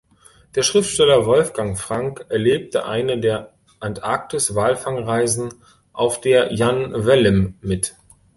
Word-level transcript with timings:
Der 0.55 0.63
Schriftsteller 0.63 1.27
Wolfgang 1.27 1.77
Frank 1.77 2.25
erlebte 2.29 2.87
eine 2.87 3.19
der 3.19 3.53
Antarktis-Walfangreisen 3.79 5.53
auf 5.93 6.19
der 6.19 6.51
"Jan 6.51 7.05
Wellem" 7.05 7.59
mit. 7.61 7.93